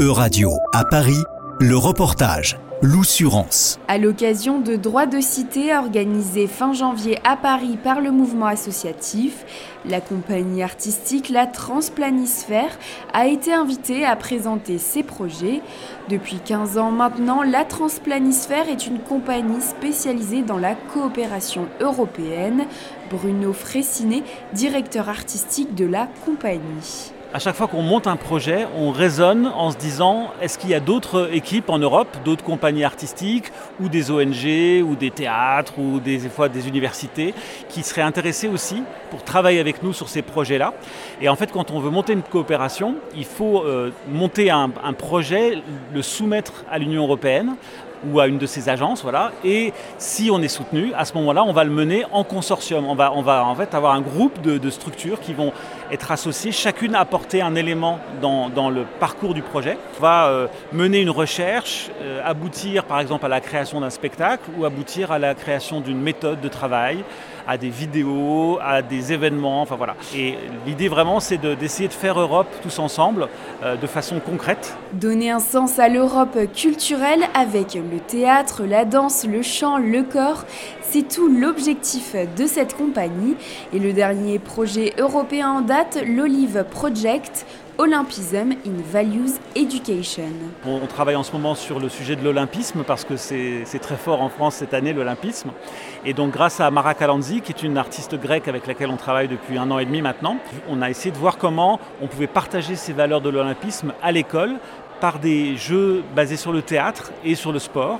E-Radio 0.00 0.56
à 0.72 0.86
Paris, 0.86 1.22
le 1.60 1.76
reportage. 1.76 2.58
L'Oussurance. 2.80 3.78
À 3.86 3.98
l'occasion 3.98 4.58
de 4.58 4.74
Droits 4.76 5.04
de 5.04 5.20
cité 5.20 5.76
organisé 5.76 6.46
fin 6.46 6.72
janvier 6.72 7.18
à 7.22 7.36
Paris 7.36 7.76
par 7.84 8.00
le 8.00 8.10
mouvement 8.10 8.46
associatif, 8.46 9.44
la 9.84 10.00
compagnie 10.00 10.62
artistique 10.62 11.28
La 11.28 11.46
Transplanisphère 11.46 12.78
a 13.12 13.26
été 13.26 13.52
invitée 13.52 14.06
à 14.06 14.16
présenter 14.16 14.78
ses 14.78 15.02
projets. 15.02 15.60
Depuis 16.08 16.38
15 16.42 16.78
ans 16.78 16.92
maintenant, 16.92 17.42
La 17.42 17.66
Transplanisphère 17.66 18.70
est 18.70 18.86
une 18.86 19.00
compagnie 19.00 19.60
spécialisée 19.60 20.40
dans 20.40 20.56
la 20.56 20.76
coopération 20.76 21.68
européenne. 21.78 22.64
Bruno 23.10 23.52
Fressinet, 23.52 24.22
directeur 24.54 25.10
artistique 25.10 25.74
de 25.74 25.84
la 25.84 26.08
compagnie 26.24 27.12
à 27.32 27.38
chaque 27.38 27.54
fois 27.54 27.68
qu'on 27.68 27.82
monte 27.82 28.08
un 28.08 28.16
projet, 28.16 28.66
on 28.76 28.90
raisonne 28.90 29.46
en 29.46 29.70
se 29.70 29.76
disant 29.76 30.32
est-ce 30.42 30.58
qu'il 30.58 30.70
y 30.70 30.74
a 30.74 30.80
d'autres 30.80 31.30
équipes 31.32 31.70
en 31.70 31.78
Europe, 31.78 32.08
d'autres 32.24 32.42
compagnies 32.42 32.82
artistiques 32.82 33.52
ou 33.80 33.88
des 33.88 34.10
ONG 34.10 34.82
ou 34.84 34.96
des 34.96 35.12
théâtres 35.12 35.78
ou 35.78 36.00
des, 36.00 36.18
fois 36.18 36.48
des 36.48 36.66
universités 36.66 37.32
qui 37.68 37.82
seraient 37.82 38.02
intéressées 38.02 38.48
aussi 38.48 38.82
pour 39.10 39.22
travailler 39.22 39.60
avec 39.60 39.82
nous 39.82 39.92
sur 39.92 40.08
ces 40.08 40.22
projets-là? 40.22 40.74
Et 41.20 41.28
en 41.28 41.36
fait, 41.36 41.52
quand 41.52 41.70
on 41.70 41.78
veut 41.78 41.90
monter 41.90 42.14
une 42.14 42.22
coopération, 42.22 42.96
il 43.16 43.24
faut 43.24 43.62
euh, 43.62 43.92
monter 44.08 44.50
un, 44.50 44.70
un 44.82 44.92
projet, 44.92 45.62
le 45.94 46.02
soumettre 46.02 46.64
à 46.68 46.78
l'Union 46.78 47.04
européenne 47.04 47.54
ou 48.08 48.20
à 48.20 48.26
une 48.26 48.38
de 48.38 48.46
ces 48.46 48.68
agences, 48.68 49.02
voilà. 49.02 49.32
Et 49.44 49.72
si 49.98 50.30
on 50.32 50.40
est 50.42 50.48
soutenu, 50.48 50.92
à 50.96 51.04
ce 51.04 51.14
moment-là, 51.14 51.44
on 51.44 51.52
va 51.52 51.64
le 51.64 51.70
mener 51.70 52.04
en 52.12 52.24
consortium. 52.24 52.86
On 52.86 52.94
va, 52.94 53.12
on 53.14 53.22
va 53.22 53.44
en 53.44 53.54
fait 53.54 53.74
avoir 53.74 53.94
un 53.94 54.00
groupe 54.00 54.40
de, 54.40 54.70
structures 54.70 55.20
qui 55.20 55.34
vont 55.34 55.52
être 55.90 56.12
associées, 56.12 56.52
chacune 56.52 56.94
apporter 56.94 57.42
un 57.42 57.56
élément 57.56 57.98
dans, 58.22 58.48
dans 58.48 58.70
le 58.70 58.84
parcours 59.00 59.34
du 59.34 59.42
projet. 59.42 59.76
On 59.98 60.02
va 60.02 60.26
euh, 60.28 60.46
mener 60.72 61.00
une 61.00 61.10
recherche, 61.10 61.90
euh, 62.02 62.20
aboutir 62.24 62.84
par 62.84 63.00
exemple 63.00 63.26
à 63.26 63.28
la 63.28 63.40
création 63.40 63.80
d'un 63.80 63.90
spectacle 63.90 64.44
ou 64.56 64.64
aboutir 64.64 65.10
à 65.10 65.18
la 65.18 65.34
création 65.34 65.80
d'une 65.80 66.00
méthode 66.00 66.40
de 66.40 66.48
travail, 66.48 67.04
à 67.46 67.58
des 67.58 67.68
vidéos, 67.68 68.58
à 68.62 68.82
des 68.82 69.12
événements, 69.12 69.62
enfin 69.62 69.76
voilà. 69.76 69.96
Et 70.14 70.36
l'idée 70.66 70.88
vraiment, 70.88 71.20
c'est 71.20 71.38
d'essayer 71.38 71.88
de, 71.88 71.92
faire 71.92 72.18
Europe 72.18 72.46
tous 72.62 72.78
ensemble, 72.78 73.28
euh, 73.64 73.76
de 73.76 73.86
façon 73.86 74.20
concrète. 74.20 74.76
Donner 74.92 75.30
un 75.30 75.40
sens 75.40 75.78
à 75.78 75.88
l'Europe 75.88 76.38
culturelle 76.54 77.24
avec 77.34 77.76
le 77.90 77.98
théâtre, 77.98 78.62
la 78.64 78.84
danse, 78.84 79.26
le 79.26 79.42
chant, 79.42 79.78
le 79.78 80.02
corps, 80.02 80.44
c'est 80.82 81.08
tout 81.08 81.28
l'objectif 81.28 82.14
de 82.36 82.46
cette 82.46 82.76
compagnie. 82.76 83.36
Et 83.72 83.78
le 83.78 83.92
dernier 83.92 84.38
projet 84.38 84.94
européen 84.98 85.50
en 85.50 85.60
date, 85.60 85.98
l'Olive 86.06 86.64
Project, 86.70 87.46
Olympism 87.78 88.52
in 88.66 88.82
Values 88.92 89.38
Education. 89.56 90.24
On 90.66 90.86
travaille 90.86 91.16
en 91.16 91.22
ce 91.22 91.32
moment 91.32 91.54
sur 91.54 91.80
le 91.80 91.88
sujet 91.88 92.14
de 92.14 92.22
l'olympisme 92.22 92.84
parce 92.86 93.06
que 93.06 93.16
c'est 93.16 93.78
très 93.80 93.96
fort 93.96 94.20
en 94.20 94.28
France 94.28 94.56
cette 94.56 94.74
année 94.74 94.92
l'olympisme. 94.92 95.50
Et 96.04 96.12
donc 96.12 96.30
grâce 96.30 96.60
à 96.60 96.70
Mara 96.70 96.92
Kalanzi, 96.92 97.40
qui 97.40 97.52
est 97.52 97.62
une 97.62 97.78
artiste 97.78 98.20
grecque 98.20 98.48
avec 98.48 98.66
laquelle 98.66 98.90
on 98.90 98.96
travaille 98.96 99.28
depuis 99.28 99.56
un 99.56 99.70
an 99.70 99.78
et 99.78 99.86
demi 99.86 100.02
maintenant, 100.02 100.36
on 100.68 100.82
a 100.82 100.90
essayé 100.90 101.10
de 101.10 101.16
voir 101.16 101.38
comment 101.38 101.80
on 102.02 102.06
pouvait 102.06 102.26
partager 102.26 102.76
ces 102.76 102.92
valeurs 102.92 103.22
de 103.22 103.30
l'olympisme 103.30 103.94
à 104.02 104.12
l'école 104.12 104.58
par 105.00 105.18
des 105.18 105.56
jeux 105.56 106.02
basés 106.14 106.36
sur 106.36 106.52
le 106.52 106.62
théâtre 106.62 107.12
et 107.24 107.34
sur 107.34 107.52
le 107.52 107.58
sport. 107.58 107.98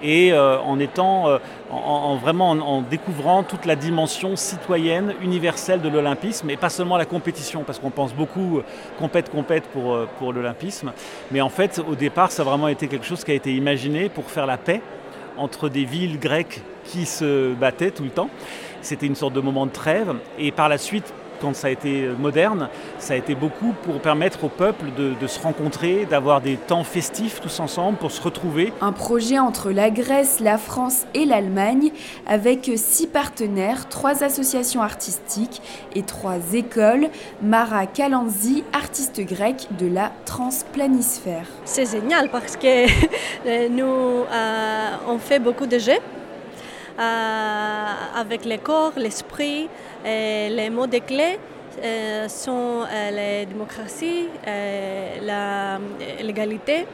Et 0.00 0.32
euh, 0.32 0.58
en 0.60 0.78
étant 0.78 1.28
euh, 1.28 1.38
en, 1.70 2.82
découvrant 2.88 3.42
toute 3.42 3.66
la 3.66 3.74
dimension 3.74 4.36
citoyenne, 4.36 5.14
universelle 5.20 5.80
de 5.80 5.88
l'olympisme 5.88 6.48
et 6.50 6.56
pas 6.56 6.68
seulement 6.68 6.96
la 6.96 7.04
compétition 7.04 7.64
parce 7.64 7.80
qu'on 7.80 7.90
pense 7.90 8.14
beaucoup 8.14 8.58
euh, 8.58 8.64
compète 8.98 9.28
compète 9.28 9.64
pour, 9.64 9.98
pour 10.20 10.32
l'olympisme. 10.32 10.92
Mais 11.32 11.40
en 11.40 11.48
fait 11.48 11.80
au 11.80 11.96
départ 11.96 12.30
ça 12.30 12.42
a 12.42 12.44
vraiment 12.44 12.68
été 12.68 12.86
quelque 12.86 13.06
chose 13.06 13.24
qui 13.24 13.32
a 13.32 13.34
été 13.34 13.52
imaginé 13.52 14.08
pour 14.08 14.30
faire 14.30 14.46
la 14.46 14.56
paix 14.56 14.82
entre 15.36 15.68
des 15.68 15.84
villes 15.84 16.20
grecques 16.20 16.62
qui 16.84 17.04
se 17.04 17.52
battaient 17.54 17.90
tout 17.90 18.04
le 18.04 18.10
temps. 18.10 18.30
C'était 18.82 19.06
une 19.06 19.16
sorte 19.16 19.34
de 19.34 19.40
moment 19.40 19.66
de 19.66 19.72
trêve. 19.72 20.14
Et 20.38 20.52
par 20.52 20.68
la 20.68 20.78
suite 20.78 21.12
quand 21.40 21.54
ça 21.54 21.68
a 21.68 21.70
été 21.70 22.08
moderne, 22.18 22.68
ça 22.98 23.14
a 23.14 23.16
été 23.16 23.34
beaucoup 23.34 23.74
pour 23.82 24.00
permettre 24.00 24.44
au 24.44 24.48
peuple 24.48 24.86
de, 24.96 25.26
se 25.26 25.40
rencontrer, 25.40 26.06
d'avoir 26.06 26.40
des 26.40 26.56
temps 26.56 26.84
festifs 26.84 27.40
tous 27.40 27.60
ensemble 27.60 27.98
pour 27.98 28.10
se 28.10 28.20
retrouver. 28.20 28.72
Un 28.80 28.92
projet 28.92 29.38
entre 29.38 29.70
la 29.70 29.90
Grèce, 29.90 30.40
la 30.40 30.58
France 30.58 31.06
et 31.14 31.24
l'Allemagne 31.24 31.90
avec 32.26 32.70
six 32.76 33.06
partenaires, 33.06 33.88
trois 33.88 34.22
associations 34.22 34.82
artistiques 34.82 35.62
et 35.94 36.02
trois 36.02 36.38
écoles. 36.54 37.08
Mara 37.42 37.86
Kalanzi, 37.86 38.64
artiste 38.72 39.20
grecque 39.20 39.66
de 39.78 39.86
la 39.86 40.12
transplanisphère. 40.24 41.46
C'est 41.64 41.90
génial 41.90 42.30
parce 42.30 42.56
que 42.56 42.86
nous 43.68 43.84
euh, 43.84 44.90
on 45.08 45.18
fait 45.18 45.38
beaucoup 45.38 45.66
de 45.66 45.78
jeux 45.78 46.00
euh, 46.98 47.77
avec 48.14 48.44
le 48.44 48.56
corps, 48.56 48.92
l'esprit, 48.96 49.68
les 50.04 50.70
mots 50.70 50.86
de 50.86 50.98
clés 50.98 51.38
euh, 51.82 52.28
sont 52.28 52.82
euh, 52.82 53.10
la 53.10 53.44
démocratie, 53.44 54.26
l'égalité. 56.22 56.86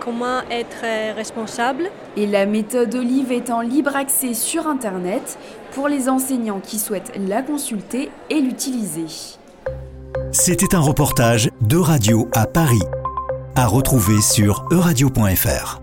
comment 0.00 0.40
être 0.50 1.14
responsable. 1.14 1.90
Et 2.16 2.26
la 2.26 2.46
méthode 2.46 2.94
Olive 2.94 3.30
est 3.30 3.50
en 3.50 3.60
libre 3.60 3.94
accès 3.94 4.34
sur 4.34 4.66
Internet 4.66 5.38
pour 5.72 5.88
les 5.88 6.08
enseignants 6.08 6.60
qui 6.60 6.78
souhaitent 6.78 7.12
la 7.28 7.42
consulter 7.42 8.10
et 8.28 8.40
l'utiliser. 8.40 9.06
C'était 10.32 10.74
un 10.74 10.80
reportage 10.80 11.50
de 11.60 11.76
Radio 11.76 12.28
à 12.34 12.46
Paris, 12.46 12.82
à 13.54 13.66
retrouver 13.66 14.20
sur 14.20 14.64
euradio.fr. 14.72 15.81